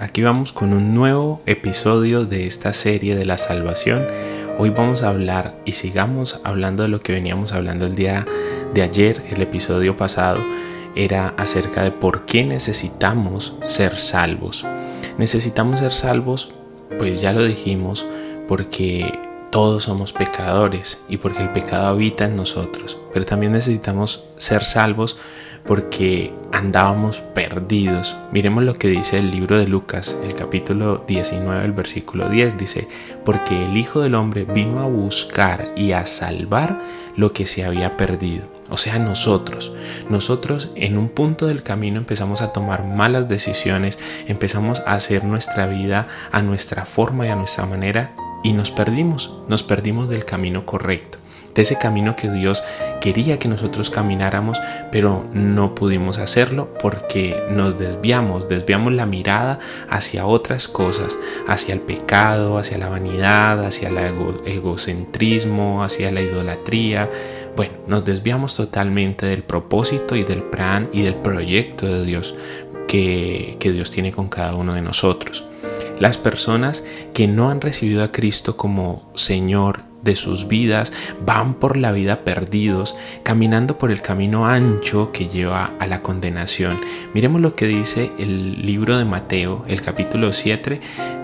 [0.00, 4.06] aquí vamos con un nuevo episodio de esta serie de la salvación.
[4.58, 8.26] Hoy vamos a hablar y sigamos hablando de lo que veníamos hablando el día
[8.74, 10.40] de ayer, el episodio pasado
[10.94, 14.66] era acerca de por qué necesitamos ser salvos.
[15.16, 16.52] Necesitamos ser salvos,
[16.98, 18.06] pues ya lo dijimos,
[18.46, 19.12] porque
[19.50, 22.98] todos somos pecadores y porque el pecado habita en nosotros.
[23.12, 25.18] Pero también necesitamos ser salvos
[25.64, 28.16] porque andábamos perdidos.
[28.32, 32.56] Miremos lo que dice el libro de Lucas, el capítulo 19, el versículo 10.
[32.56, 32.88] Dice,
[33.24, 36.80] porque el Hijo del Hombre vino a buscar y a salvar
[37.16, 38.46] lo que se había perdido.
[38.70, 39.74] O sea, nosotros,
[40.08, 45.66] nosotros en un punto del camino empezamos a tomar malas decisiones, empezamos a hacer nuestra
[45.66, 50.64] vida a nuestra forma y a nuestra manera y nos perdimos, nos perdimos del camino
[50.64, 51.18] correcto,
[51.54, 52.62] de ese camino que Dios
[53.00, 54.60] quería que nosotros camináramos,
[54.92, 59.58] pero no pudimos hacerlo porque nos desviamos, desviamos la mirada
[59.88, 63.98] hacia otras cosas, hacia el pecado, hacia la vanidad, hacia el
[64.46, 67.10] egocentrismo, hacia la idolatría.
[67.56, 72.36] Bueno, nos desviamos totalmente del propósito y del plan y del proyecto de Dios
[72.86, 75.47] que, que Dios tiene con cada uno de nosotros.
[75.98, 80.92] Las personas que no han recibido a Cristo como Señor de sus vidas
[81.26, 86.80] van por la vida perdidos, caminando por el camino ancho que lleva a la condenación.
[87.14, 90.80] Miremos lo que dice el libro de Mateo, el capítulo 7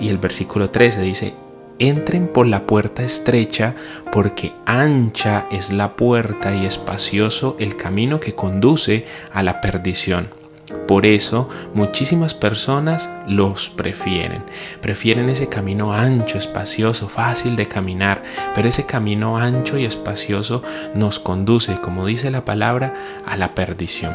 [0.00, 1.00] y el versículo 13.
[1.00, 1.34] Dice,
[1.78, 3.74] entren por la puerta estrecha,
[4.12, 10.37] porque ancha es la puerta y espacioso el camino que conduce a la perdición
[10.86, 14.44] por eso muchísimas personas los prefieren.
[14.80, 18.22] Prefieren ese camino ancho, espacioso, fácil de caminar,
[18.54, 20.62] pero ese camino ancho y espacioso
[20.94, 22.94] nos conduce, como dice la palabra,
[23.26, 24.14] a la perdición.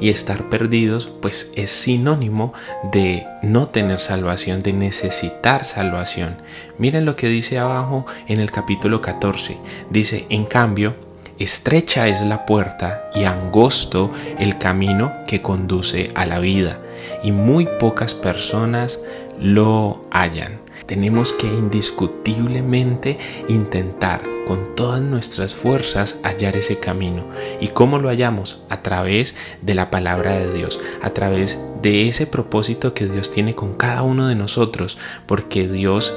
[0.00, 2.52] Y estar perdidos pues es sinónimo
[2.92, 6.36] de no tener salvación, de necesitar salvación.
[6.78, 9.58] Miren lo que dice abajo en el capítulo 14.
[9.90, 11.07] Dice, en cambio,
[11.38, 14.10] Estrecha es la puerta y angosto
[14.40, 16.80] el camino que conduce a la vida,
[17.22, 19.00] y muy pocas personas
[19.40, 20.60] lo hallan.
[20.86, 23.18] Tenemos que indiscutiblemente
[23.48, 27.24] intentar con todas nuestras fuerzas hallar ese camino.
[27.60, 28.62] ¿Y cómo lo hallamos?
[28.68, 33.54] A través de la palabra de Dios, a través de ese propósito que Dios tiene
[33.54, 36.16] con cada uno de nosotros, porque Dios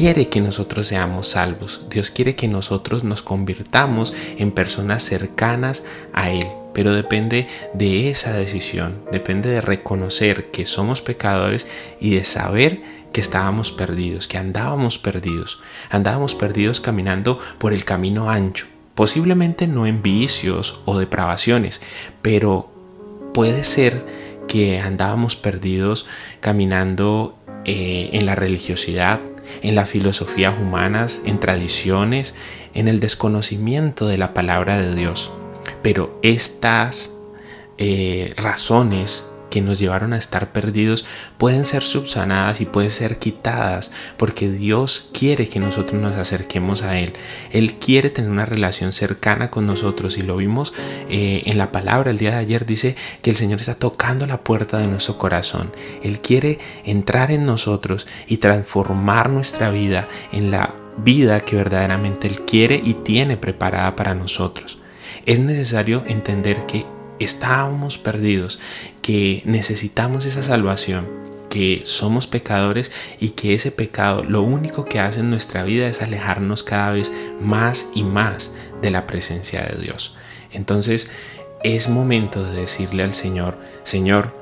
[0.00, 1.86] quiere que nosotros seamos salvos.
[1.88, 6.44] Dios quiere que nosotros nos convirtamos en personas cercanas a Él.
[6.72, 11.68] Pero depende de esa decisión, depende de reconocer que somos pecadores
[12.00, 15.62] y de saber que estábamos perdidos, que andábamos perdidos.
[15.90, 18.66] Andábamos perdidos caminando por el camino ancho.
[18.96, 21.80] Posiblemente no en vicios o depravaciones,
[22.20, 22.68] pero
[23.32, 24.04] puede ser
[24.48, 26.06] que andábamos perdidos
[26.40, 29.20] caminando eh, en la religiosidad,
[29.62, 32.34] en las filosofías humanas, en tradiciones,
[32.74, 35.30] en el desconocimiento de la palabra de Dios.
[35.82, 37.12] Pero estas
[37.78, 41.06] eh, razones que nos llevaron a estar perdidos
[41.38, 46.98] pueden ser subsanadas y pueden ser quitadas porque Dios quiere que nosotros nos acerquemos a
[46.98, 47.12] Él.
[47.52, 50.74] Él quiere tener una relación cercana con nosotros y lo vimos
[51.08, 52.66] eh, en la palabra el día de ayer.
[52.66, 55.70] Dice que el Señor está tocando la puerta de nuestro corazón.
[56.02, 62.40] Él quiere entrar en nosotros y transformar nuestra vida en la vida que verdaderamente Él
[62.40, 64.80] quiere y tiene preparada para nosotros.
[65.26, 66.84] Es necesario entender que
[67.18, 68.58] estábamos perdidos,
[69.02, 71.06] que necesitamos esa salvación,
[71.48, 76.02] que somos pecadores y que ese pecado lo único que hace en nuestra vida es
[76.02, 80.16] alejarnos cada vez más y más de la presencia de Dios.
[80.50, 81.10] Entonces
[81.62, 84.34] es momento de decirle al Señor, Señor,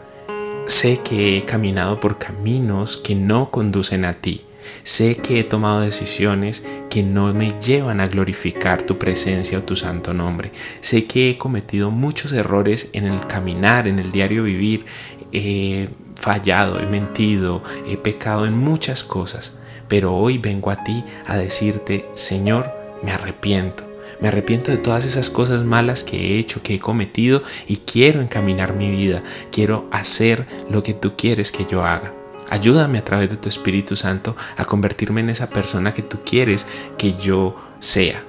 [0.67, 4.45] sé que he caminado por caminos que no conducen a ti
[4.83, 9.77] Sé que he tomado decisiones que no me llevan a glorificar tu presencia o tu
[9.77, 10.53] santo nombre.
[10.81, 14.85] Sé que he cometido muchos errores en el caminar, en el diario vivir.
[15.33, 19.59] He fallado, he mentido, he pecado en muchas cosas.
[19.89, 22.73] Pero hoy vengo a ti a decirte, Señor,
[23.03, 23.85] me arrepiento.
[24.21, 28.21] Me arrepiento de todas esas cosas malas que he hecho, que he cometido y quiero
[28.21, 29.23] encaminar mi vida.
[29.51, 32.22] Quiero hacer lo que tú quieres que yo haga.
[32.51, 36.67] Ayúdame a través de tu Espíritu Santo a convertirme en esa persona que tú quieres
[36.99, 38.25] que yo sea.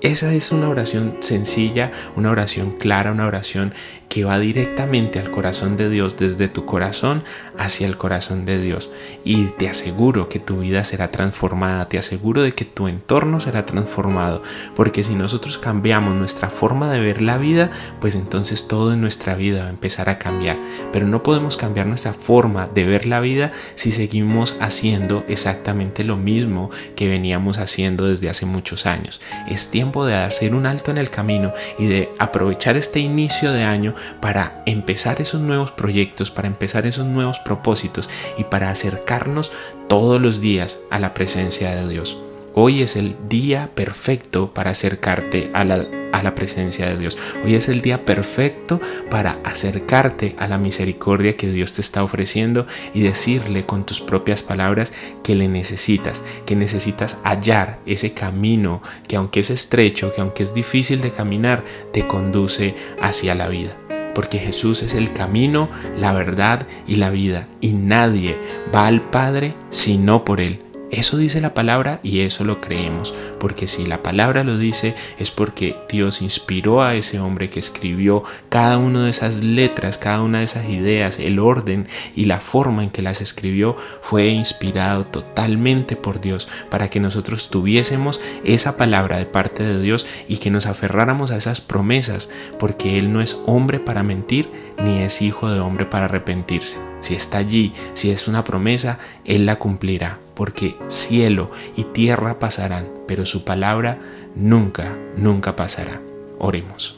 [0.00, 3.72] Esa es una oración sencilla, una oración clara, una oración
[4.14, 7.24] que va directamente al corazón de Dios, desde tu corazón
[7.58, 8.92] hacia el corazón de Dios.
[9.24, 13.66] Y te aseguro que tu vida será transformada, te aseguro de que tu entorno será
[13.66, 14.40] transformado,
[14.76, 19.34] porque si nosotros cambiamos nuestra forma de ver la vida, pues entonces todo en nuestra
[19.34, 20.58] vida va a empezar a cambiar.
[20.92, 26.16] Pero no podemos cambiar nuestra forma de ver la vida si seguimos haciendo exactamente lo
[26.16, 29.20] mismo que veníamos haciendo desde hace muchos años.
[29.48, 33.64] Es tiempo de hacer un alto en el camino y de aprovechar este inicio de
[33.64, 39.52] año para empezar esos nuevos proyectos, para empezar esos nuevos propósitos y para acercarnos
[39.88, 42.24] todos los días a la presencia de Dios.
[42.56, 47.18] Hoy es el día perfecto para acercarte a la, a la, presencia de Dios.
[47.44, 48.80] Hoy es el día perfecto
[49.10, 54.44] para acercarte a la misericordia que Dios te está ofreciendo y decirle con tus propias
[54.44, 54.92] palabras
[55.24, 60.54] que le necesitas, que necesitas hallar ese camino que aunque es estrecho, que aunque es
[60.54, 63.76] difícil de caminar, te conduce hacia la vida
[64.14, 65.68] porque Jesús es el camino,
[65.98, 68.36] la verdad y la vida, y nadie
[68.74, 70.60] va al Padre sino por Él.
[70.94, 75.32] Eso dice la palabra y eso lo creemos, porque si la palabra lo dice es
[75.32, 80.38] porque Dios inspiró a ese hombre que escribió cada una de esas letras, cada una
[80.38, 85.96] de esas ideas, el orden y la forma en que las escribió fue inspirado totalmente
[85.96, 90.66] por Dios para que nosotros tuviésemos esa palabra de parte de Dios y que nos
[90.66, 92.30] aferráramos a esas promesas,
[92.60, 94.48] porque Él no es hombre para mentir
[94.84, 96.78] ni es hijo de hombre para arrepentirse.
[97.00, 102.88] Si está allí, si es una promesa, Él la cumplirá porque cielo y tierra pasarán,
[103.06, 103.98] pero su palabra
[104.34, 106.00] nunca, nunca pasará.
[106.38, 106.96] Oremos.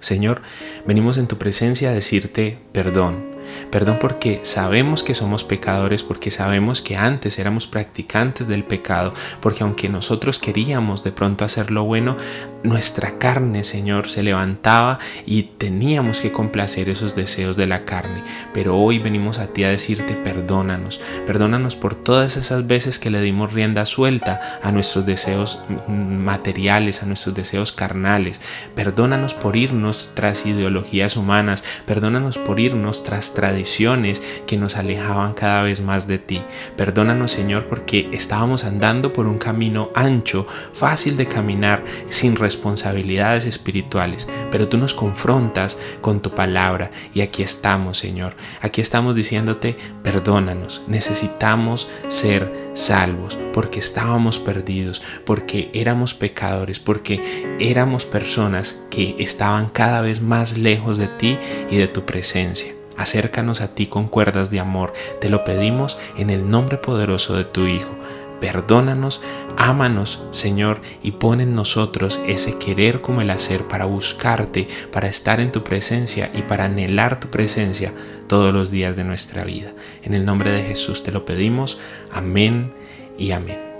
[0.00, 0.42] Señor,
[0.86, 3.31] venimos en tu presencia a decirte perdón
[3.70, 9.62] Perdón porque sabemos que somos pecadores, porque sabemos que antes éramos practicantes del pecado, porque
[9.62, 12.16] aunque nosotros queríamos de pronto hacer lo bueno,
[12.62, 18.22] nuestra carne, Señor, se levantaba y teníamos que complacer esos deseos de la carne.
[18.54, 23.20] Pero hoy venimos a ti a decirte perdónanos, perdónanos por todas esas veces que le
[23.20, 28.40] dimos rienda suelta a nuestros deseos materiales, a nuestros deseos carnales.
[28.74, 35.62] Perdónanos por irnos tras ideologías humanas, perdónanos por irnos tras tradiciones que nos alejaban cada
[35.62, 36.42] vez más de ti.
[36.76, 44.28] Perdónanos Señor porque estábamos andando por un camino ancho, fácil de caminar, sin responsabilidades espirituales,
[44.50, 48.34] pero tú nos confrontas con tu palabra y aquí estamos Señor.
[48.60, 58.04] Aquí estamos diciéndote, perdónanos, necesitamos ser salvos porque estábamos perdidos, porque éramos pecadores, porque éramos
[58.04, 61.38] personas que estaban cada vez más lejos de ti
[61.70, 62.81] y de tu presencia.
[63.02, 64.92] Acércanos a ti con cuerdas de amor.
[65.20, 67.96] Te lo pedimos en el nombre poderoso de tu Hijo.
[68.40, 69.20] Perdónanos,
[69.56, 75.40] ámanos, Señor, y pon en nosotros ese querer como el hacer para buscarte, para estar
[75.40, 77.92] en tu presencia y para anhelar tu presencia
[78.28, 79.72] todos los días de nuestra vida.
[80.04, 81.80] En el nombre de Jesús te lo pedimos.
[82.12, 82.72] Amén
[83.18, 83.71] y amén.